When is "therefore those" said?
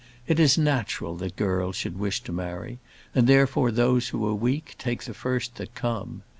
3.27-4.07